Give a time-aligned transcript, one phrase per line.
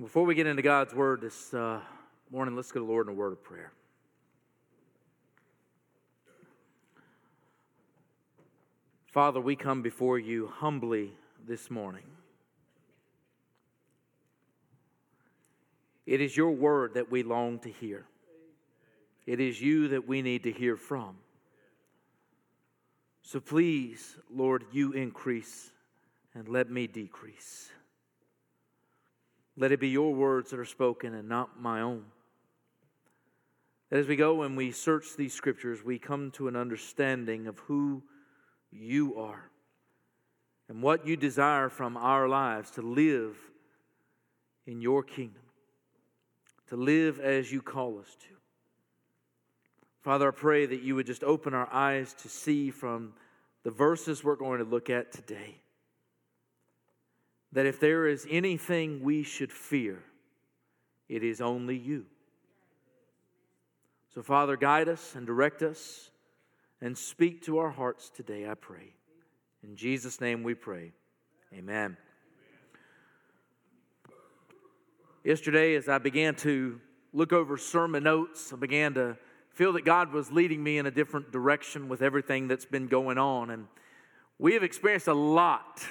[0.00, 1.80] Before we get into God's word this uh,
[2.30, 3.72] morning, let's go to the Lord in a word of prayer.
[9.06, 11.10] Father, we come before you humbly
[11.44, 12.04] this morning.
[16.06, 18.04] It is your word that we long to hear.
[19.26, 21.16] It is you that we need to hear from.
[23.22, 25.72] So please, Lord, you increase
[26.34, 27.72] and let me decrease.
[29.58, 32.04] Let it be your words that are spoken and not my own.
[33.90, 37.58] That as we go and we search these scriptures, we come to an understanding of
[37.60, 38.04] who
[38.70, 39.50] you are
[40.68, 43.36] and what you desire from our lives to live
[44.64, 45.42] in your kingdom,
[46.68, 48.34] to live as you call us to.
[50.02, 53.12] Father, I pray that you would just open our eyes to see from
[53.64, 55.56] the verses we're going to look at today
[57.52, 60.02] that if there is anything we should fear,
[61.08, 62.06] it is only you.
[64.14, 66.10] So, Father, guide us and direct us
[66.80, 68.94] and speak to our hearts today, I pray.
[69.62, 70.92] In Jesus' name we pray.
[71.52, 71.96] Amen.
[75.24, 76.80] Yesterday, as I began to
[77.12, 79.16] look over sermon notes, I began to
[79.52, 83.18] feel that God was leading me in a different direction with everything that's been going
[83.18, 83.50] on.
[83.50, 83.66] And
[84.38, 85.84] we have experienced a lot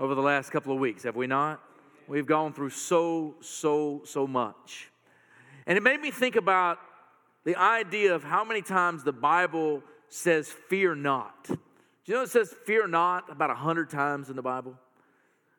[0.00, 1.60] over the last couple of weeks, have we not?
[2.08, 4.88] We've gone through so, so, so much.
[5.66, 6.78] And it made me think about
[7.44, 11.44] the idea of how many times the Bible says, fear not.
[11.44, 11.58] Do
[12.06, 14.74] you know it says fear not about a hundred times in the Bible?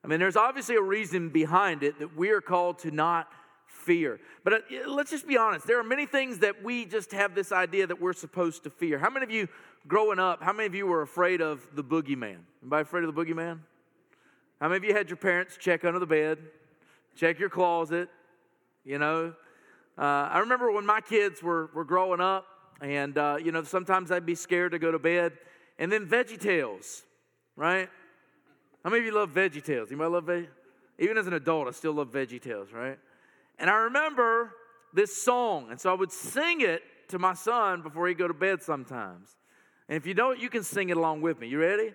[0.04, 3.28] I mean, there's obviously a reason behind it that we are called to not
[3.68, 4.20] fear.
[4.44, 5.68] But uh, let's just be honest.
[5.68, 8.98] There are many things that we just have this idea that we're supposed to fear.
[8.98, 9.48] How many of you,
[9.88, 12.38] growing up, how many of you were afraid of the boogeyman?
[12.64, 13.60] Anybody afraid of the boogeyman?
[14.62, 16.38] How many of you had your parents check under the bed,
[17.16, 18.10] check your closet?
[18.86, 19.34] You know,
[19.98, 22.46] uh, I remember when my kids were, were growing up,
[22.80, 25.34] and, uh, you know, sometimes I'd be scared to go to bed.
[25.80, 27.02] And then Veggie Tales,
[27.56, 27.90] right?
[28.84, 29.90] How many of you love Veggie Tales?
[29.90, 30.48] Anybody love Veggie?
[31.00, 33.00] Even as an adult, I still love Veggie Tales, right?
[33.58, 34.52] And I remember
[34.94, 38.34] this song, and so I would sing it to my son before he'd go to
[38.36, 39.38] bed sometimes.
[39.90, 41.48] And if you don't, you can sing it along with me.
[41.48, 41.94] You ready?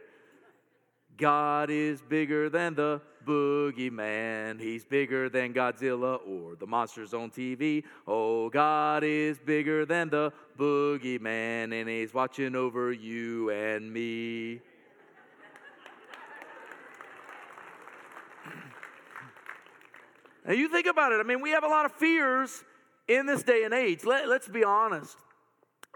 [1.16, 4.60] God is bigger than the boogeyman.
[4.60, 7.84] He's bigger than Godzilla or the monsters on TV.
[8.06, 14.60] Oh, God is bigger than the boogeyman, and He's watching over you and me.
[20.46, 21.20] now, you think about it.
[21.20, 22.62] I mean, we have a lot of fears
[23.08, 24.04] in this day and age.
[24.04, 25.16] Let, let's be honest.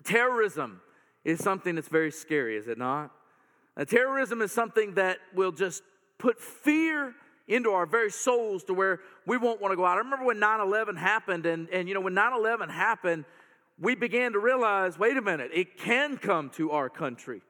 [0.02, 0.80] Terrorism
[1.24, 3.12] is something that's very scary, is it not?
[3.76, 5.82] Now, terrorism is something that will just
[6.18, 7.14] put fear
[7.48, 9.96] into our very souls to where we won't want to go out.
[9.96, 13.24] I remember when 9 11 happened, and, and you know, when 9 11 happened,
[13.78, 17.42] we began to realize wait a minute, it can come to our country.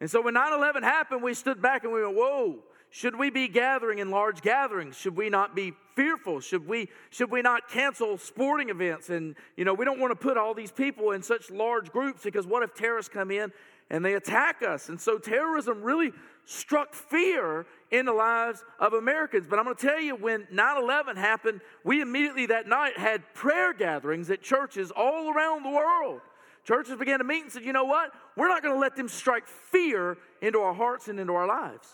[0.00, 2.58] And so when 9 11 happened, we stood back and we went, whoa,
[2.90, 4.96] should we be gathering in large gatherings?
[4.96, 6.40] Should we not be fearful?
[6.40, 9.08] Should we, should we not cancel sporting events?
[9.10, 12.22] And, you know, we don't want to put all these people in such large groups
[12.22, 13.52] because what if terrorists come in
[13.90, 14.88] and they attack us.
[14.88, 16.12] And so terrorism really
[16.44, 19.46] struck fear in the lives of Americans.
[19.48, 23.22] But I'm going to tell you, when 9 11 happened, we immediately that night had
[23.34, 26.20] prayer gatherings at churches all around the world.
[26.64, 28.10] Churches began to meet and said, you know what?
[28.36, 31.88] We're not going to let them strike fear into our hearts and into our lives.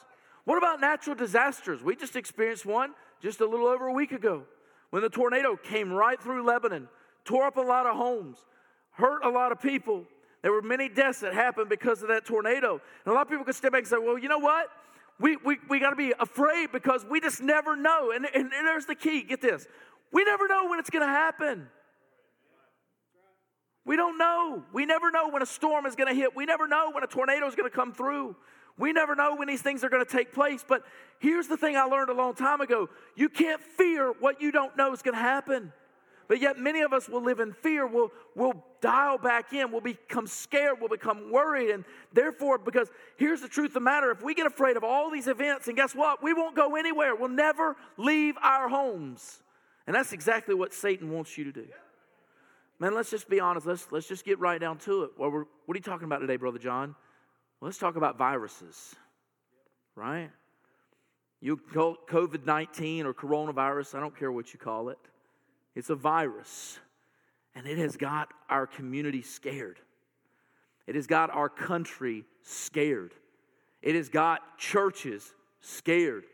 [0.44, 1.82] What about natural disasters?
[1.82, 4.44] We just experienced one just a little over a week ago
[4.90, 6.88] when the tornado came right through Lebanon,
[7.24, 8.38] tore up a lot of homes,
[8.90, 10.04] hurt a lot of people.
[10.42, 12.80] There were many deaths that happened because of that tornado.
[13.04, 14.68] And a lot of people could step back and say, well, you know what?
[15.20, 18.10] We, we, we got to be afraid because we just never know.
[18.10, 19.66] And, and, and there's the key get this
[20.12, 21.68] we never know when it's going to happen.
[23.84, 24.62] We don't know.
[24.72, 26.36] We never know when a storm is going to hit.
[26.36, 28.36] We never know when a tornado is going to come through.
[28.78, 30.64] We never know when these things are going to take place.
[30.66, 30.82] But
[31.18, 34.76] here's the thing I learned a long time ago you can't fear what you don't
[34.76, 35.72] know is going to happen.
[36.32, 37.86] But yet, many of us will live in fear.
[37.86, 39.70] We'll, we'll dial back in.
[39.70, 40.76] We'll become scared.
[40.80, 41.68] We'll become worried.
[41.68, 42.88] And therefore, because
[43.18, 45.76] here's the truth of the matter if we get afraid of all these events, and
[45.76, 46.22] guess what?
[46.22, 47.14] We won't go anywhere.
[47.14, 49.42] We'll never leave our homes.
[49.86, 51.66] And that's exactly what Satan wants you to do.
[52.78, 53.66] Man, let's just be honest.
[53.66, 55.10] Let's, let's just get right down to it.
[55.18, 56.96] Well, what are you talking about today, Brother John?
[57.60, 58.94] Well, let's talk about viruses,
[59.96, 60.30] right?
[61.42, 64.98] You call COVID 19 or coronavirus, I don't care what you call it.
[65.74, 66.78] It's a virus,
[67.54, 69.78] and it has got our community scared.
[70.86, 73.14] It has got our country scared.
[73.80, 76.24] It has got churches scared.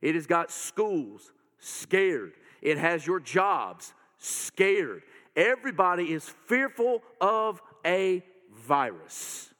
[0.00, 2.32] It has got schools scared.
[2.62, 5.02] it has your jobs scared.
[5.34, 8.22] Everybody is fearful of a
[8.54, 9.50] virus.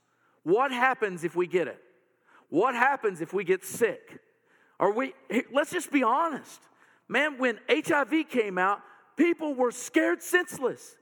[0.43, 1.81] What happens if we get it?
[2.49, 4.21] What happens if we get sick?
[4.79, 5.15] Are we,
[5.53, 6.61] let's just be honest.
[7.09, 8.81] Man, when HIV came out,
[9.17, 10.97] people were scared senseless.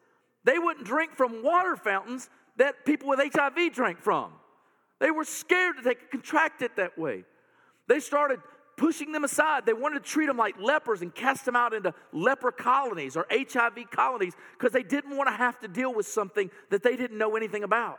[0.44, 4.32] They wouldn't drink from water fountains that people with HIV drank from.
[5.00, 7.24] They were scared that they could contract it that way.
[7.88, 8.40] They started
[8.76, 9.66] pushing them aside.
[9.66, 13.26] They wanted to treat them like lepers and cast them out into leper colonies or
[13.30, 17.18] HIV colonies because they didn't want to have to deal with something that they didn't
[17.18, 17.98] know anything about.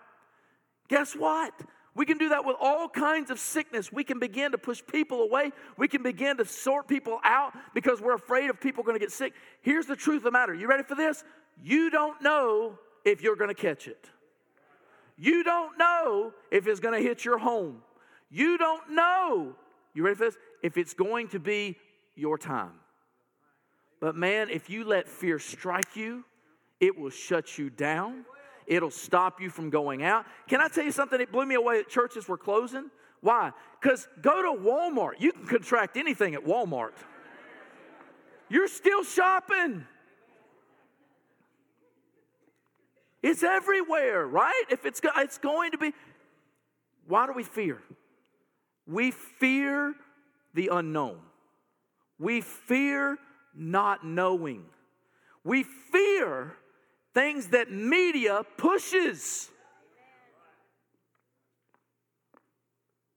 [0.88, 1.54] Guess what?
[1.96, 3.92] We can do that with all kinds of sickness.
[3.92, 5.52] We can begin to push people away.
[5.78, 9.14] We can begin to sort people out because we're afraid of people going to get
[9.14, 9.34] sick.
[9.62, 10.54] Here's the truth of the matter.
[10.54, 11.24] You ready for this?
[11.64, 14.10] You don't know if you're going to catch it.
[15.18, 17.82] You don't know if it's going to hit your home.
[18.30, 19.56] You don't know,
[19.94, 20.38] you ready for this?
[20.62, 21.78] If it's going to be
[22.16, 22.74] your time.
[24.02, 26.26] But man, if you let fear strike you,
[26.82, 28.26] it will shut you down.
[28.68, 30.26] It'll stop you from going out.
[30.48, 31.20] Can I tell you something?
[31.22, 32.90] It blew me away that churches were closing.
[33.22, 33.52] Why?
[33.80, 35.14] Because go to Walmart.
[35.20, 36.94] You can contract anything at Walmart.
[38.50, 39.86] You're still shopping.
[43.22, 44.64] It's everywhere, right?
[44.70, 45.94] If it's, it's going to be.
[47.08, 47.82] Why do we fear?
[48.88, 49.96] We fear
[50.54, 51.18] the unknown.
[52.20, 53.18] We fear
[53.56, 54.66] not knowing.
[55.44, 56.56] We fear
[57.16, 59.50] things that media pushes.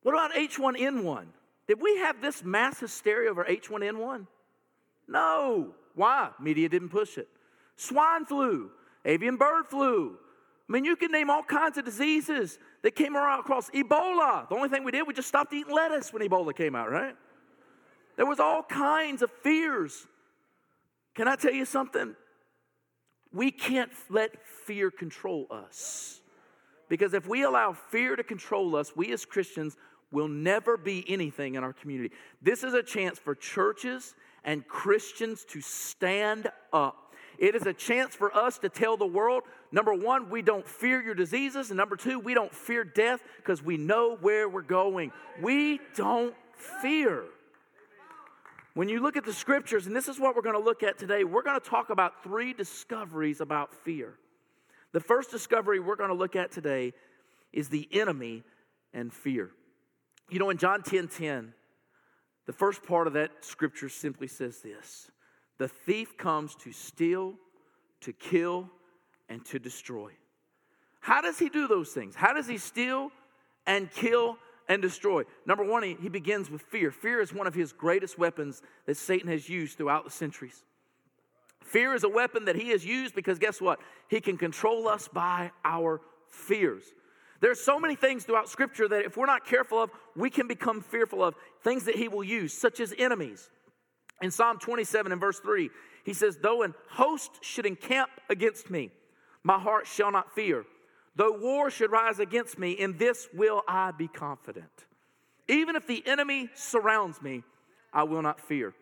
[0.03, 1.27] What about H1N1?
[1.67, 4.27] Did we have this mass hysteria over H1N1?
[5.07, 5.75] No.
[5.95, 6.31] Why?
[6.41, 7.29] Media didn't push it.
[7.77, 8.71] Swine flu,
[9.05, 10.17] avian bird flu.
[10.69, 14.49] I mean, you can name all kinds of diseases that came around across Ebola.
[14.49, 17.17] The only thing we did, we just stopped eating lettuce when Ebola came out, right?
[18.17, 20.07] There was all kinds of fears.
[21.15, 22.15] Can I tell you something?
[23.33, 24.31] We can't let
[24.65, 26.21] fear control us.
[26.89, 29.77] Because if we allow fear to control us, we as Christians
[30.11, 32.15] will never be anything in our community.
[32.41, 34.15] This is a chance for churches
[34.45, 37.15] and Christians to stand up.
[37.39, 41.01] It is a chance for us to tell the world number one, we don't fear
[41.01, 45.13] your diseases, and number two, we don't fear death because we know where we're going.
[45.41, 46.35] We don't
[46.83, 47.25] fear.
[48.79, 50.99] When you look at the scriptures, and this is what we're going to look at
[50.99, 54.15] today, we're going to talk about three discoveries about fear.
[54.93, 56.93] The first discovery we're going to look at today
[57.53, 58.45] is the enemy
[58.95, 59.51] and fear.
[60.31, 61.55] You know, in John 10 10,
[62.47, 65.11] the first part of that scripture simply says this
[65.59, 67.35] The thief comes to steal,
[68.03, 68.71] to kill,
[69.29, 70.13] and to destroy.
[71.01, 72.15] How does he do those things?
[72.15, 73.11] How does he steal
[73.67, 74.39] and kill
[74.69, 75.25] and destroy.
[75.47, 76.91] Number one, he, he begins with fear.
[76.91, 80.63] Fear is one of his greatest weapons that Satan has used throughout the centuries.
[81.65, 83.81] Fear is a weapon that he has used because guess what?
[84.09, 86.85] He can control us by our fears.
[87.41, 90.81] There's so many things throughout Scripture that if we're not careful of, we can become
[90.81, 91.35] fearful of.
[91.63, 93.51] Things that he will use, such as enemies.
[94.21, 95.71] In Psalm 27 and verse 3,
[96.05, 98.91] he says, Though an host should encamp against me,
[99.45, 100.65] my heart shall not fear.
[101.19, 104.71] Though war should rise against me, in this will I be confident.
[105.49, 107.43] Even if the enemy surrounds me,
[107.93, 108.73] I will not fear.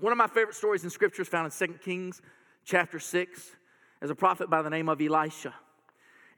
[0.00, 2.20] One of my favorite stories in scripture is found in 2 Kings
[2.64, 3.50] chapter 6
[4.02, 5.54] as a prophet by the name of Elisha.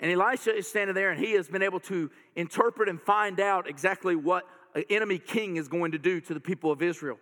[0.00, 3.66] And Elisha is standing there and he has been able to interpret and find out
[3.66, 7.19] exactly what an enemy king is going to do to the people of Israel.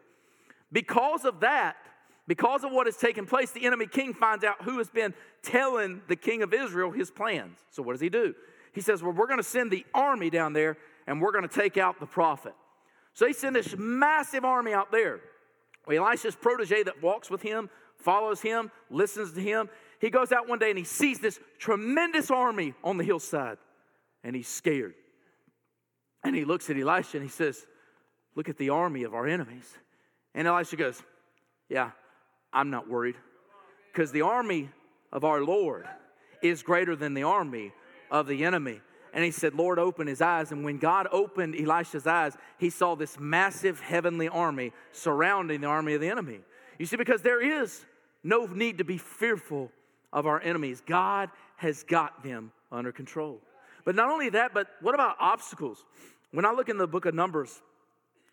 [0.73, 1.77] Because of that,
[2.29, 6.03] because of what has taken place, the enemy king finds out who has been telling
[6.07, 7.59] the king of Israel his plans.
[7.71, 8.35] So, what does he do?
[8.73, 11.55] He says, Well, we're going to send the army down there and we're going to
[11.55, 12.55] take out the prophet.
[13.15, 15.21] So, he sent this massive army out there.
[15.87, 19.71] Well, Elisha's protege that walks with him, follows him, listens to him,
[20.01, 23.59] he goes out one day and he sees this tremendous army on the hillside
[24.23, 24.95] and he's scared.
[26.23, 27.67] And he looks at Elisha and he says,
[28.35, 29.69] Look at the army of our enemies.
[30.35, 31.03] And Elisha goes,
[31.69, 31.91] Yeah,
[32.53, 33.17] I'm not worried
[33.93, 34.71] because the army
[35.13, 35.87] of our Lord
[36.43, 37.73] is greater than the army
[38.11, 38.81] of the enemy.
[39.13, 40.53] And he said, Lord, open his eyes.
[40.53, 45.95] And when God opened Elisha's eyes, he saw this massive heavenly army surrounding the army
[45.95, 46.41] of the enemy.
[46.79, 47.85] You see, because there is
[48.23, 49.73] no need to be fearful
[50.13, 53.41] of our enemies, God has got them under control.
[53.85, 55.85] But not only that, but what about obstacles?
[56.31, 57.63] When I look in the book of Numbers,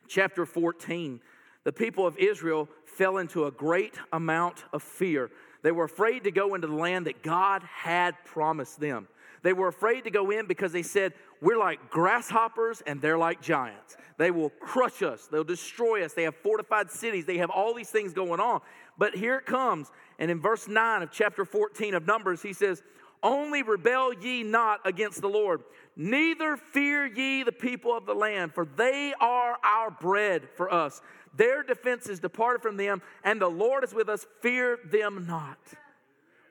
[0.08, 1.22] chapter 14,
[1.66, 5.30] the people of Israel fell into a great amount of fear.
[5.64, 9.08] They were afraid to go into the land that God had promised them.
[9.42, 13.42] They were afraid to go in because they said, We're like grasshoppers and they're like
[13.42, 13.98] giants.
[14.18, 16.14] They will crush us, they'll destroy us.
[16.14, 18.62] They have fortified cities, they have all these things going on.
[18.98, 19.92] But here it comes.
[20.20, 22.82] And in verse 9 of chapter 14 of Numbers, he says,
[23.22, 25.62] Only rebel ye not against the Lord,
[25.96, 31.02] neither fear ye the people of the land, for they are our bread for us.
[31.36, 34.26] Their defense is departed from them, and the Lord is with us.
[34.42, 35.58] Fear them not.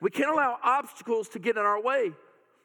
[0.01, 2.11] We can't allow obstacles to get in our way.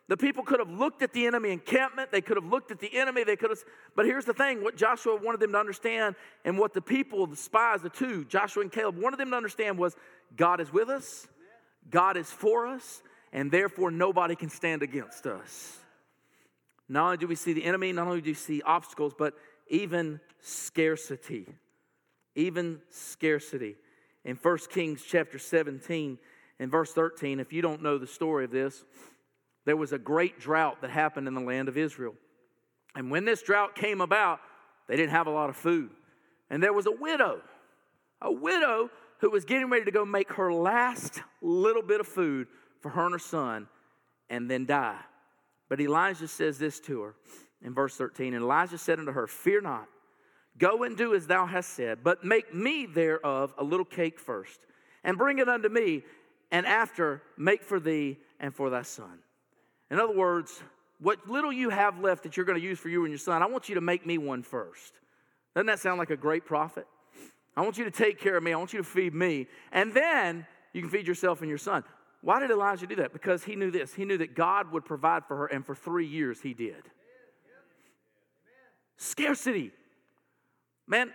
[0.09, 2.11] The people could have looked at the enemy encampment.
[2.11, 3.23] They could have looked at the enemy.
[3.23, 3.61] They could have,
[3.95, 7.37] but here's the thing what Joshua wanted them to understand, and what the people, the
[7.37, 9.95] spies, the two, Joshua and Caleb, wanted them to understand was
[10.37, 11.29] God is with us,
[11.89, 15.79] God is for us, and therefore nobody can stand against us.
[16.89, 19.35] Not only do we see the enemy, not only do we see obstacles, but
[19.69, 21.47] even scarcity.
[22.35, 23.77] Even scarcity.
[24.25, 26.19] In 1 Kings chapter 17
[26.59, 28.85] and verse 13, if you don't know the story of this,
[29.65, 32.15] there was a great drought that happened in the land of Israel.
[32.95, 34.41] And when this drought came about,
[34.89, 35.91] they didn't have a lot of food.
[36.51, 37.41] And there was a widow,
[38.21, 42.49] a widow who was getting ready to go make her last little bit of food
[42.81, 43.69] for her and her son
[44.29, 44.99] and then die.
[45.69, 47.15] But Elijah says this to her
[47.63, 49.87] in verse 13 And Elijah said unto her, Fear not,
[50.61, 54.61] go and do as thou hast said, but make me thereof a little cake first,
[55.03, 56.05] and bring it unto me,
[56.53, 59.19] and after make for thee and for thy son.
[59.91, 60.63] In other words,
[61.01, 63.43] what little you have left that you're going to use for you and your son,
[63.43, 64.93] I want you to make me one first.
[65.55, 66.87] Doesn't that sound like a great prophet?
[67.57, 68.53] I want you to take care of me.
[68.53, 69.49] I want you to feed me.
[69.73, 71.83] And then you can feed yourself and your son.
[72.23, 73.13] Why did Elijah do that?
[73.13, 73.95] Because he knew this.
[73.95, 76.83] He knew that God would provide for her, and for three years he did.
[78.99, 79.73] Scarcity.
[80.91, 81.11] Man,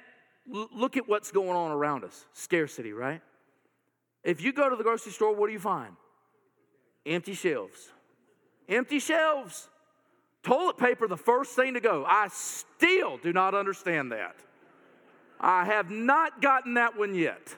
[0.47, 2.25] look at what's going on around us.
[2.33, 3.21] Scarcity, right?
[4.23, 5.95] If you go to the grocery store, what do you find?
[7.05, 7.91] Empty shelves
[8.69, 9.69] empty shelves.
[10.43, 12.05] Toilet paper, the first thing to go.
[12.07, 14.35] I still do not understand that.
[15.39, 17.55] I have not gotten that one yet.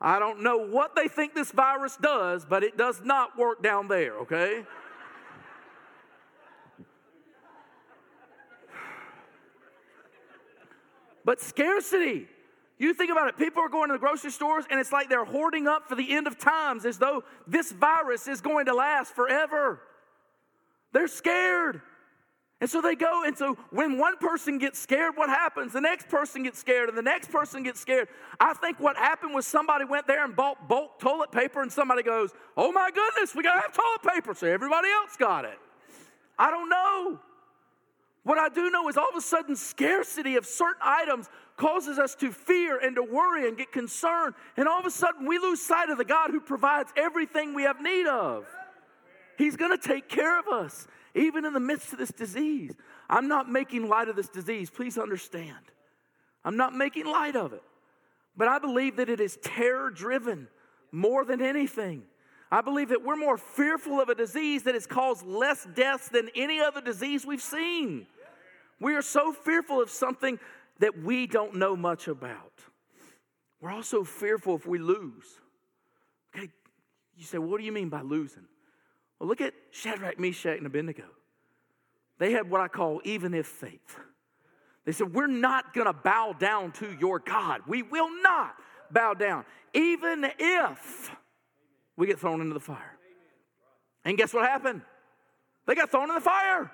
[0.00, 3.86] I don't know what they think this virus does, but it does not work down
[3.86, 4.64] there, okay?
[11.24, 12.26] But scarcity.
[12.78, 15.24] You think about it, people are going to the grocery stores and it's like they're
[15.24, 19.14] hoarding up for the end of times as though this virus is going to last
[19.14, 19.80] forever.
[20.92, 21.80] They're scared.
[22.62, 25.72] And so they go, and so when one person gets scared, what happens?
[25.72, 28.06] The next person gets scared, and the next person gets scared.
[28.38, 32.04] I think what happened was somebody went there and bought bulk toilet paper, and somebody
[32.04, 34.32] goes, Oh my goodness, we gotta have toilet paper.
[34.32, 35.58] So everybody else got it.
[36.38, 37.18] I don't know.
[38.24, 42.14] What I do know is all of a sudden, scarcity of certain items causes us
[42.16, 44.34] to fear and to worry and get concerned.
[44.56, 47.64] And all of a sudden, we lose sight of the God who provides everything we
[47.64, 48.46] have need of.
[49.38, 52.74] He's going to take care of us, even in the midst of this disease.
[53.10, 55.56] I'm not making light of this disease, please understand.
[56.44, 57.62] I'm not making light of it.
[58.36, 60.48] But I believe that it is terror driven
[60.92, 62.04] more than anything.
[62.52, 66.28] I believe that we're more fearful of a disease that has caused less deaths than
[66.36, 68.06] any other disease we've seen.
[68.78, 70.38] We are so fearful of something
[70.78, 72.52] that we don't know much about.
[73.62, 75.24] We're also fearful if we lose.
[76.36, 76.50] Okay,
[77.16, 78.44] you say, what do you mean by losing?
[79.18, 81.04] Well, look at Shadrach, Meshach, and Abednego.
[82.18, 83.98] They had what I call even if faith.
[84.84, 87.62] They said, We're not going to bow down to your God.
[87.66, 88.56] We will not
[88.90, 91.10] bow down, even if
[92.02, 92.98] we get thrown into the fire.
[94.04, 94.82] And guess what happened?
[95.68, 96.68] They got thrown in the fire.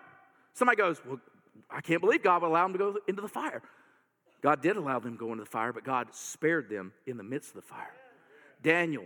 [0.54, 1.20] Somebody goes, Well,
[1.68, 3.60] I can't believe God would allow them to go into the fire.
[4.42, 7.22] God did allow them to go into the fire, but God spared them in the
[7.22, 7.92] midst of the fire.
[8.62, 9.04] Daniel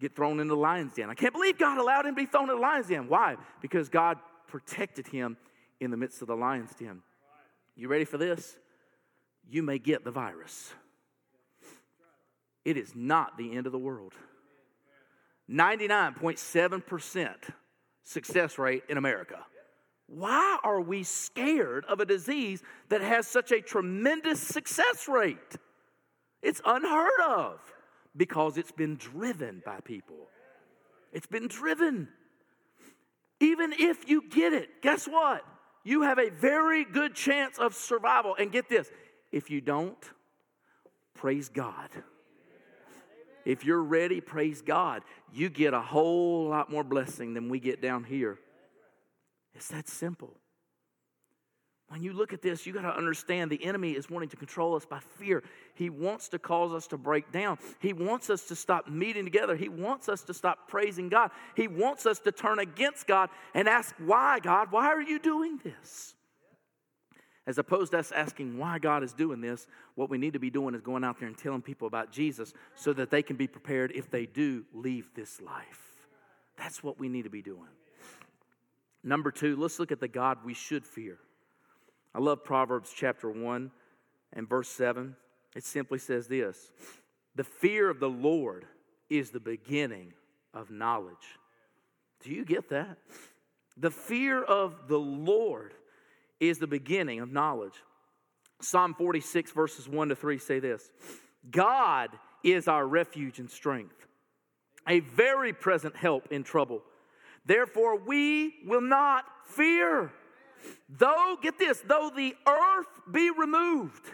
[0.00, 1.10] get thrown into the lion's den.
[1.10, 3.06] I can't believe God allowed him to be thrown in the lion's den.
[3.06, 3.36] Why?
[3.62, 5.36] Because God protected him
[5.78, 7.02] in the midst of the lion's den.
[7.76, 8.56] You ready for this?
[9.48, 10.72] You may get the virus.
[12.64, 14.14] It is not the end of the world.
[15.50, 17.34] 99.7%
[18.02, 19.38] success rate in America.
[20.08, 25.56] Why are we scared of a disease that has such a tremendous success rate?
[26.42, 27.60] It's unheard of
[28.16, 30.28] because it's been driven by people.
[31.12, 32.08] It's been driven.
[33.40, 35.44] Even if you get it, guess what?
[35.84, 38.36] You have a very good chance of survival.
[38.38, 38.90] And get this
[39.32, 39.98] if you don't,
[41.14, 41.90] praise God.
[43.46, 45.04] If you're ready, praise God.
[45.32, 48.38] You get a whole lot more blessing than we get down here.
[49.54, 50.34] It's that simple.
[51.88, 54.74] When you look at this, you got to understand the enemy is wanting to control
[54.74, 55.44] us by fear.
[55.76, 57.58] He wants to cause us to break down.
[57.78, 59.54] He wants us to stop meeting together.
[59.54, 61.30] He wants us to stop praising God.
[61.54, 64.72] He wants us to turn against God and ask, Why, God?
[64.72, 66.15] Why are you doing this?
[67.46, 70.50] As opposed to us asking why God is doing this, what we need to be
[70.50, 73.46] doing is going out there and telling people about Jesus so that they can be
[73.46, 75.82] prepared if they do leave this life.
[76.56, 77.68] That's what we need to be doing.
[79.04, 81.18] Number two, let's look at the God we should fear.
[82.12, 83.70] I love Proverbs chapter 1
[84.32, 85.14] and verse 7.
[85.54, 86.72] It simply says this
[87.36, 88.66] The fear of the Lord
[89.08, 90.14] is the beginning
[90.52, 91.38] of knowledge.
[92.24, 92.98] Do you get that?
[93.76, 95.74] The fear of the Lord
[96.40, 97.74] is the beginning of knowledge.
[98.60, 100.90] Psalm 46, verses 1 to 3 say this
[101.50, 102.10] God
[102.42, 104.06] is our refuge and strength,
[104.88, 106.82] a very present help in trouble.
[107.44, 110.12] Therefore, we will not fear.
[110.88, 114.10] Though, get this, though the earth be removed,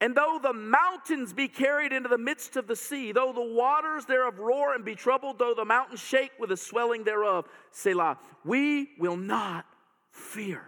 [0.00, 4.04] and though the mountains be carried into the midst of the sea, though the waters
[4.04, 8.90] thereof roar and be troubled, though the mountains shake with the swelling thereof, Selah, we
[8.98, 9.64] will not
[10.10, 10.62] fear.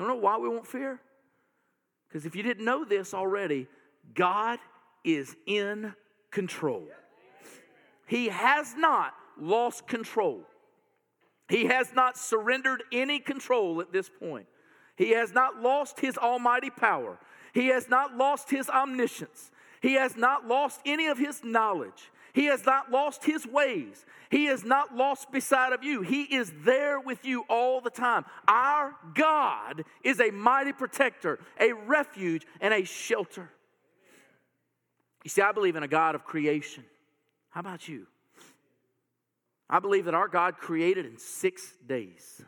[0.00, 0.98] You know why we won't fear?
[2.08, 3.66] Because if you didn't know this already,
[4.14, 4.58] God
[5.04, 5.94] is in
[6.30, 6.84] control.
[8.06, 10.40] He has not lost control.
[11.50, 14.46] He has not surrendered any control at this point.
[14.96, 17.18] He has not lost his almighty power.
[17.52, 19.50] He has not lost his omniscience.
[19.82, 22.10] He has not lost any of his knowledge.
[22.32, 24.04] He has not lost his ways.
[24.30, 26.02] He is not lost beside of you.
[26.02, 28.24] He is there with you all the time.
[28.46, 33.50] Our God is a mighty protector, a refuge, and a shelter.
[35.24, 36.84] You see, I believe in a God of creation.
[37.50, 38.06] How about you?
[39.68, 42.42] I believe that our God created in six days.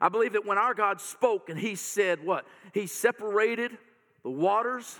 [0.00, 2.46] I believe that when our God spoke and He said what?
[2.72, 3.72] He separated
[4.22, 4.98] the waters,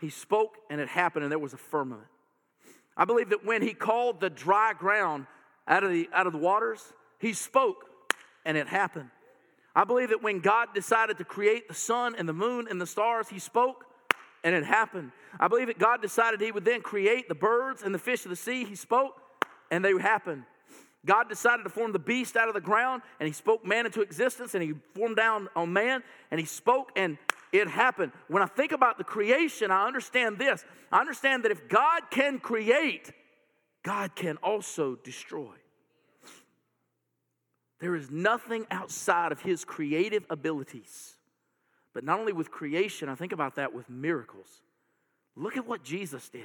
[0.00, 2.08] He spoke and it happened and there was a firmament.
[2.96, 5.26] I believe that when He called the dry ground
[5.68, 7.84] out of the, out of the waters, He spoke
[8.44, 9.10] and it happened.
[9.74, 12.86] I believe that when God decided to create the sun and the moon and the
[12.86, 13.84] stars, He spoke
[14.42, 15.12] and it happened.
[15.38, 18.30] I believe that God decided He would then create the birds and the fish of
[18.30, 18.64] the sea.
[18.64, 19.20] He spoke
[19.70, 20.44] and they happened.
[21.04, 24.00] God decided to form the beast out of the ground, and He spoke man into
[24.00, 27.16] existence, and He formed down on man, and He spoke, and
[27.52, 28.12] it happened.
[28.28, 30.64] When I think about the creation, I understand this.
[30.90, 33.12] I understand that if God can create,
[33.82, 35.54] God can also destroy.
[37.78, 41.16] There is nothing outside of His creative abilities.
[41.92, 44.62] But not only with creation, I think about that with miracles.
[45.34, 46.42] Look at what Jesus did.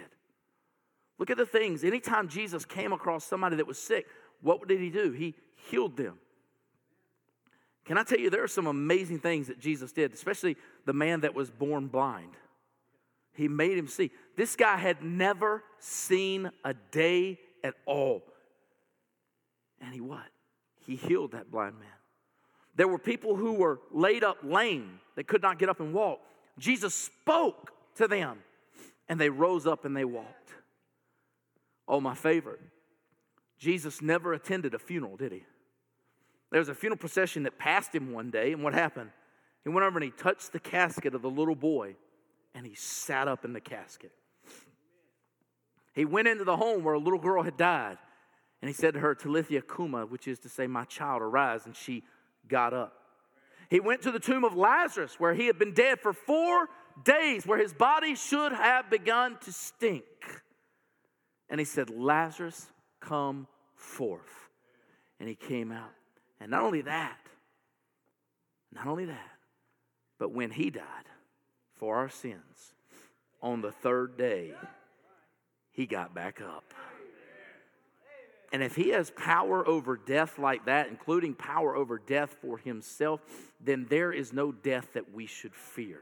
[1.18, 1.84] Look at the things.
[1.84, 4.08] Anytime Jesus came across somebody that was sick,
[4.42, 5.12] what did he do?
[5.12, 5.36] He
[5.70, 6.18] healed them.
[7.86, 11.22] Can I tell you, there are some amazing things that Jesus did, especially the man
[11.22, 12.34] that was born blind.
[13.34, 14.12] He made him see.
[14.36, 18.24] This guy had never seen a day at all.
[19.80, 20.28] And he what?
[20.86, 21.88] He healed that blind man.
[22.76, 26.20] There were people who were laid up lame that could not get up and walk.
[26.58, 28.40] Jesus spoke to them
[29.10, 30.52] and they rose up and they walked.
[31.88, 32.62] Oh, my favorite.
[33.58, 35.44] Jesus never attended a funeral, did he?
[36.52, 39.12] There was a funeral procession that passed him one day, and what happened?
[39.64, 41.96] He went over and he touched the casket of the little boy,
[42.54, 44.12] and he sat up in the casket.
[45.94, 47.98] He went into the home where a little girl had died,
[48.62, 51.76] and he said to her, Talitha Kuma, which is to say, My child, arise, and
[51.76, 52.04] she
[52.48, 52.94] got up.
[53.70, 56.68] He went to the tomb of Lazarus, where he had been dead for four
[57.04, 60.04] days, where his body should have begun to stink
[61.52, 64.50] and he said, Lazarus, come forth.
[65.20, 65.92] And he came out.
[66.42, 67.20] And not only that,
[68.74, 69.32] not only that,
[70.18, 70.84] but when he died
[71.76, 72.74] for our sins,
[73.44, 74.54] on the third day,
[75.72, 76.74] he got back up.
[78.52, 83.22] And if he has power over death like that, including power over death for himself,
[83.64, 86.02] then there is no death that we should fear.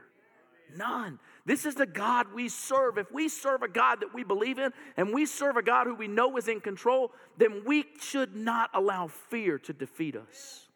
[0.75, 1.19] None.
[1.45, 2.97] This is the God we serve.
[2.97, 5.95] If we serve a God that we believe in and we serve a God who
[5.95, 10.67] we know is in control, then we should not allow fear to defeat us.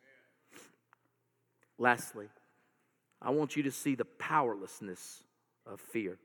[1.77, 2.27] Lastly,
[3.21, 5.23] I want you to see the powerlessness
[5.65, 6.17] of fear.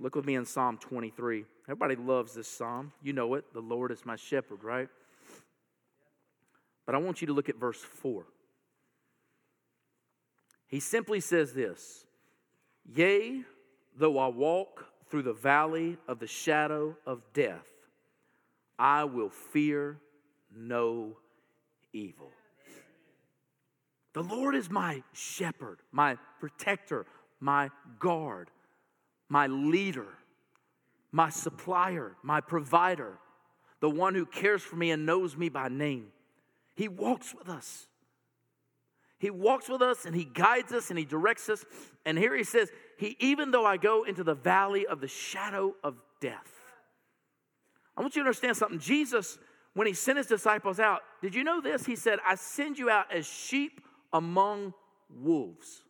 [0.00, 1.44] Look with me in Psalm 23.
[1.64, 2.92] Everybody loves this psalm.
[3.02, 3.44] You know it.
[3.52, 4.88] The Lord is my shepherd, right?
[6.86, 8.24] But I want you to look at verse 4.
[10.68, 12.06] He simply says this
[12.94, 13.42] Yea,
[13.96, 17.66] though I walk through the valley of the shadow of death,
[18.78, 19.98] I will fear
[20.54, 21.16] no
[21.92, 22.30] evil.
[24.14, 27.06] The Lord is my shepherd, my protector,
[27.40, 28.50] my guard,
[29.28, 30.06] my leader,
[31.12, 33.18] my supplier, my provider,
[33.80, 36.08] the one who cares for me and knows me by name.
[36.74, 37.86] He walks with us.
[39.18, 41.64] He walks with us and he guides us and he directs us.
[42.06, 45.74] And here he says, He even though I go into the valley of the shadow
[45.82, 46.52] of death.
[47.96, 48.78] I want you to understand something.
[48.78, 49.38] Jesus,
[49.74, 51.84] when he sent his disciples out, did you know this?
[51.84, 53.80] He said, I send you out as sheep
[54.12, 54.72] among
[55.10, 55.82] wolves.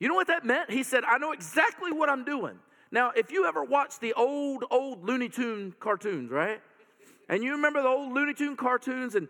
[0.00, 0.70] You know what that meant?
[0.70, 2.58] He said, I know exactly what I'm doing.
[2.90, 6.60] Now, if you ever watched the old, old Looney Tune cartoons, right?
[7.28, 9.28] And you remember the old Looney Tune cartoons, and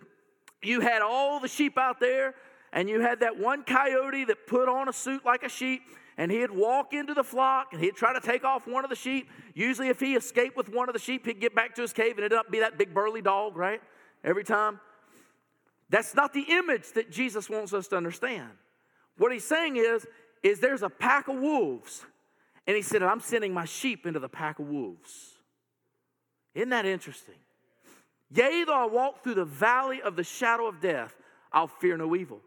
[0.63, 2.35] you had all the sheep out there,
[2.73, 5.83] and you had that one coyote that put on a suit like a sheep,
[6.17, 8.97] and he'd walk into the flock and he'd try to take off one of the
[8.97, 9.29] sheep.
[9.55, 12.19] Usually, if he escaped with one of the sheep, he'd get back to his cave
[12.19, 13.81] and it'd be that big burly dog, right?
[14.23, 14.79] Every time.
[15.89, 18.51] That's not the image that Jesus wants us to understand.
[19.19, 20.07] What he's saying is,
[20.43, 22.05] is there's a pack of wolves,
[22.67, 25.35] and he said, I'm sending my sheep into the pack of wolves.
[26.55, 27.35] Isn't that interesting?
[28.35, 31.15] Yea, though I walk through the valley of the shadow of death,
[31.53, 32.41] I'll fear no evil.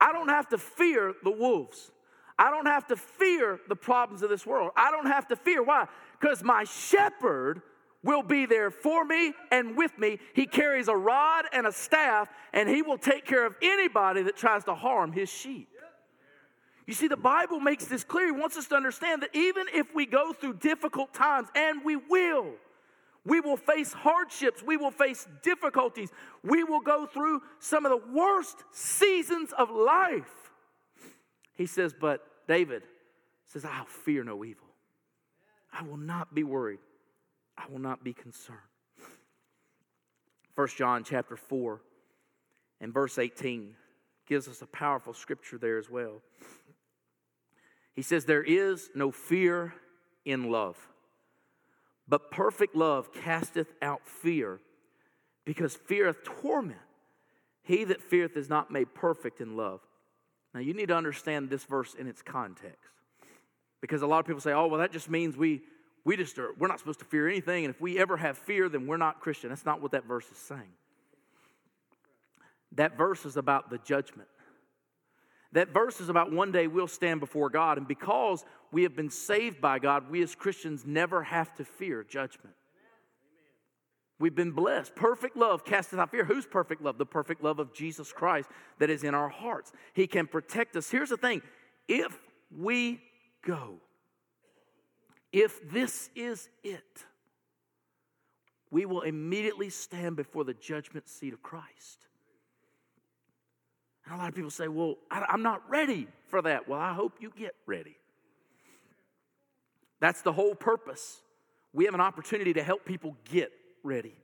[0.00, 1.90] I don't have to fear the wolves.
[2.38, 4.70] I don't have to fear the problems of this world.
[4.76, 5.62] I don't have to fear.
[5.62, 5.86] Why?
[6.20, 7.62] Because my shepherd
[8.02, 10.18] will be there for me and with me.
[10.34, 14.36] He carries a rod and a staff, and he will take care of anybody that
[14.36, 15.68] tries to harm his sheep.
[16.86, 18.26] You see, the Bible makes this clear.
[18.26, 21.96] He wants us to understand that even if we go through difficult times, and we
[21.96, 22.52] will,
[23.28, 24.62] we will face hardships.
[24.62, 26.10] We will face difficulties.
[26.42, 30.50] We will go through some of the worst seasons of life.
[31.54, 32.82] He says, But David
[33.46, 34.66] says, I'll fear no evil.
[35.72, 36.80] I will not be worried.
[37.56, 38.58] I will not be concerned.
[40.54, 41.80] 1 John chapter 4
[42.80, 43.74] and verse 18
[44.26, 46.22] gives us a powerful scripture there as well.
[47.94, 49.74] He says, There is no fear
[50.24, 50.76] in love,
[52.08, 54.60] but perfect love casteth out fear,
[55.44, 56.78] because fear hath torment.
[57.62, 59.80] He that feareth is not made perfect in love.
[60.54, 62.78] Now, you need to understand this verse in its context.
[63.82, 65.60] Because a lot of people say, oh, well, that just means we,
[66.04, 67.66] we just are, we're not supposed to fear anything.
[67.66, 69.50] And if we ever have fear, then we're not Christian.
[69.50, 70.72] That's not what that verse is saying.
[72.72, 74.28] That verse is about the judgment.
[75.52, 77.78] That verse is about one day we'll stand before God.
[77.78, 82.04] And because we have been saved by God, we as Christians never have to fear
[82.04, 82.54] judgment.
[84.20, 84.94] We've been blessed.
[84.96, 86.24] Perfect love casteth out fear.
[86.24, 86.98] Who's perfect love?
[86.98, 89.72] The perfect love of Jesus Christ that is in our hearts.
[89.94, 90.90] He can protect us.
[90.90, 91.40] Here's the thing
[91.86, 92.18] if
[92.56, 93.00] we
[93.46, 93.76] go,
[95.32, 97.04] if this is it,
[98.70, 102.07] we will immediately stand before the judgment seat of Christ.
[104.08, 106.66] And a lot of people say, Well, I'm not ready for that.
[106.66, 107.96] Well, I hope you get ready.
[110.00, 111.20] That's the whole purpose.
[111.74, 114.14] We have an opportunity to help people get ready.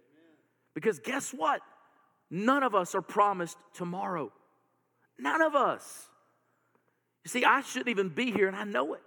[0.74, 1.60] Because guess what?
[2.30, 4.32] None of us are promised tomorrow.
[5.18, 6.08] None of us.
[7.22, 9.02] You see, I shouldn't even be here, and I know it.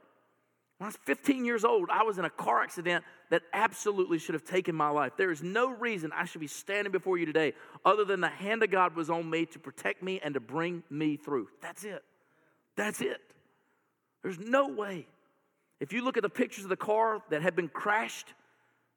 [0.78, 4.34] When I was 15 years old, I was in a car accident that absolutely should
[4.34, 5.13] have taken my life.
[5.18, 8.63] There is no reason I should be standing before you today other than the hand
[8.63, 11.50] of God was on me to protect me and to bring me through.
[11.62, 12.04] That's it.
[12.76, 13.20] That's it.
[14.24, 15.08] There's no way.
[15.80, 18.34] If you look at the pictures of the car that had been crashed,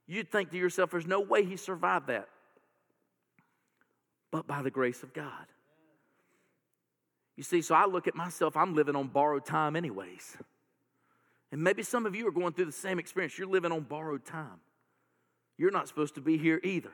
[0.06, 2.28] you'd think to yourself, there's no way he survived that.
[4.30, 5.46] But by the grace of God.
[7.36, 10.36] You see, so I look at myself, I'm living on borrowed time, anyways.
[11.52, 13.36] And maybe some of you are going through the same experience.
[13.38, 14.60] You're living on borrowed time.
[15.58, 16.92] You're not supposed to be here either.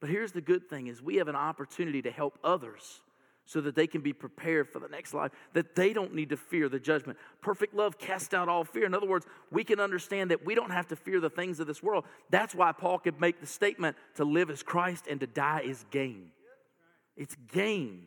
[0.00, 3.00] But here's the good thing is we have an opportunity to help others
[3.44, 6.36] so that they can be prepared for the next life, that they don't need to
[6.36, 7.18] fear the judgment.
[7.40, 8.86] Perfect love casts out all fear.
[8.86, 11.66] In other words, we can understand that we don't have to fear the things of
[11.66, 12.04] this world.
[12.30, 15.84] That's why Paul could make the statement to live as Christ and to die is
[15.90, 16.30] gain.
[17.16, 18.06] It's gain.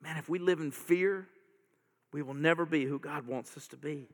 [0.00, 1.26] Man, if we live in fear,
[2.14, 4.06] we will never be who God wants us to be.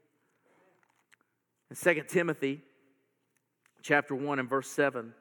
[1.70, 2.62] In 2 Timothy
[3.82, 5.12] chapter 1 and verse 7,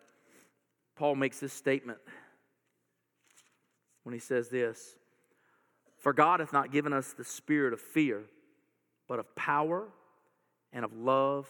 [0.96, 1.98] Paul makes this statement
[4.04, 4.96] when he says this
[5.98, 8.24] For God hath not given us the spirit of fear,
[9.10, 9.90] but of power
[10.72, 11.50] and of love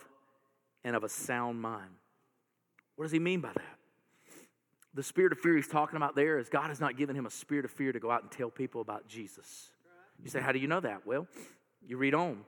[0.82, 1.94] and of a sound mind.
[2.96, 3.78] What does he mean by that?
[4.94, 7.30] The spirit of fear he's talking about there is God has not given him a
[7.30, 9.70] spirit of fear to go out and tell people about Jesus.
[10.22, 11.06] You say, How do you know that?
[11.06, 11.26] Well,
[11.86, 12.44] you read on.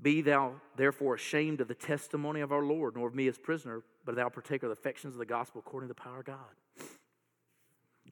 [0.00, 3.82] Be thou therefore ashamed of the testimony of our Lord, nor of me as prisoner,
[4.04, 6.36] but thou partaker of the affections of the gospel according to the power of God.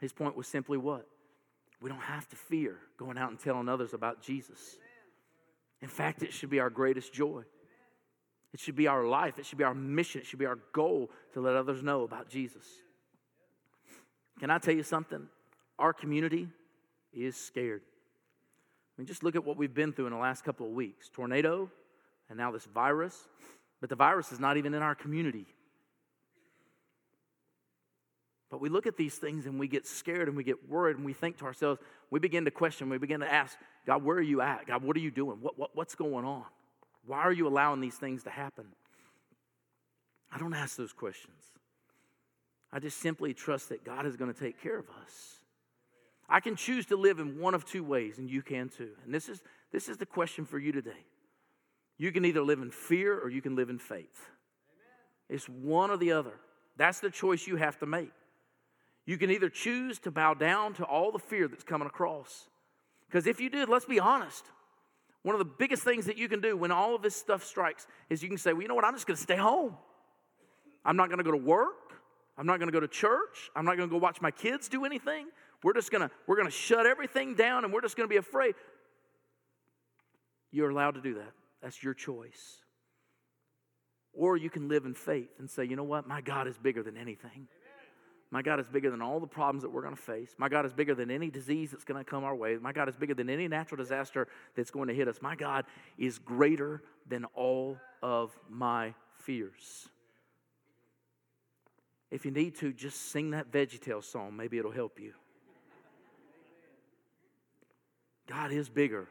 [0.00, 1.06] His point was simply what?
[1.80, 4.76] We don't have to fear going out and telling others about Jesus.
[5.80, 7.42] In fact, it should be our greatest joy.
[8.52, 9.38] It should be our life.
[9.38, 10.20] It should be our mission.
[10.20, 12.64] It should be our goal to let others know about Jesus.
[14.40, 15.28] Can I tell you something?
[15.78, 16.48] Our community
[17.12, 17.82] is scared.
[18.98, 21.70] Mean, just look at what we've been through in the last couple of weeks tornado,
[22.28, 23.16] and now this virus.
[23.80, 25.46] But the virus is not even in our community.
[28.50, 31.04] But we look at these things and we get scared and we get worried and
[31.04, 31.80] we think to ourselves,
[32.10, 33.56] we begin to question, we begin to ask,
[33.86, 34.66] God, where are you at?
[34.66, 35.38] God, what are you doing?
[35.40, 36.44] What, what, what's going on?
[37.06, 38.64] Why are you allowing these things to happen?
[40.32, 41.42] I don't ask those questions.
[42.72, 45.37] I just simply trust that God is going to take care of us.
[46.28, 48.90] I can choose to live in one of two ways, and you can too.
[49.04, 49.40] And this is,
[49.72, 51.04] this is the question for you today.
[51.96, 54.28] You can either live in fear or you can live in faith.
[55.28, 56.34] It's one or the other.
[56.76, 58.12] That's the choice you have to make.
[59.04, 62.48] You can either choose to bow down to all the fear that's coming across.
[63.06, 64.44] Because if you did, let's be honest,
[65.22, 67.86] one of the biggest things that you can do when all of this stuff strikes
[68.10, 69.76] is you can say, well, you know what, I'm just going to stay home.
[70.84, 71.94] I'm not going to go to work.
[72.36, 73.50] I'm not going to go to church.
[73.56, 75.26] I'm not going to go watch my kids do anything.
[75.62, 78.54] We're just to we're to shut everything down and we're just to be afraid.
[80.50, 81.32] You're allowed to do that.
[81.62, 82.62] That's your choice.
[84.12, 86.06] Or you can live in faith and say, you know what?
[86.06, 87.48] My God is bigger than anything.
[88.30, 90.34] My God is bigger than all the problems that we're going to face.
[90.36, 92.56] My God is bigger than any disease that's going to come our way.
[92.60, 95.20] My God is bigger than any natural disaster that's going to hit us.
[95.22, 95.64] My God
[95.96, 99.88] is greater than all of my fears.
[102.10, 104.36] If you need to, just sing that VeggieTales song.
[104.36, 105.12] Maybe it'll help you.
[108.28, 109.08] God is bigger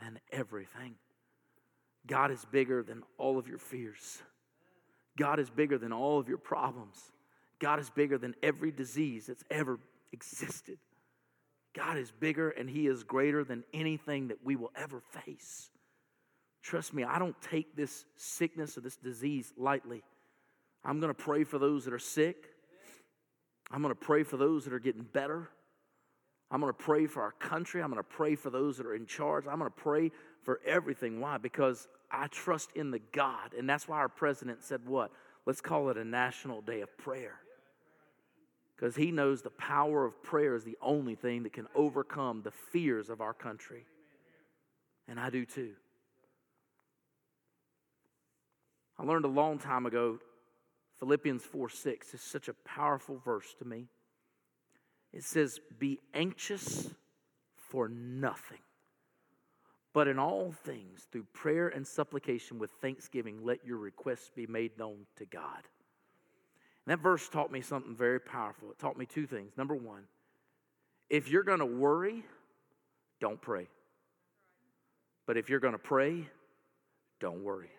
[0.00, 0.94] than everything.
[2.06, 4.22] God is bigger than all of your fears.
[5.18, 6.98] God is bigger than all of your problems.
[7.60, 9.78] God is bigger than every disease that's ever
[10.12, 10.78] existed.
[11.74, 15.70] God is bigger and He is greater than anything that we will ever face.
[16.62, 20.02] Trust me, I don't take this sickness or this disease lightly.
[20.84, 22.36] I'm going to pray for those that are sick.
[23.70, 25.50] I'm going to pray for those that are getting better.
[26.50, 27.82] I'm going to pray for our country.
[27.82, 29.46] I'm going to pray for those that are in charge.
[29.46, 31.20] I'm going to pray for everything.
[31.20, 31.38] Why?
[31.38, 33.54] Because I trust in the God.
[33.58, 35.10] And that's why our president said, What?
[35.46, 37.34] Let's call it a national day of prayer.
[38.76, 42.50] Because he knows the power of prayer is the only thing that can overcome the
[42.50, 43.84] fears of our country.
[45.06, 45.72] And I do too.
[48.98, 50.18] I learned a long time ago
[50.98, 53.88] Philippians 4 6 is such a powerful verse to me.
[55.14, 56.90] It says, Be anxious
[57.56, 58.58] for nothing,
[59.92, 64.76] but in all things, through prayer and supplication with thanksgiving, let your requests be made
[64.76, 65.62] known to God.
[66.84, 68.72] And that verse taught me something very powerful.
[68.72, 69.52] It taught me two things.
[69.56, 70.02] Number one,
[71.08, 72.24] if you're going to worry,
[73.20, 73.68] don't pray.
[75.26, 76.28] But if you're going to pray,
[77.20, 77.70] don't worry.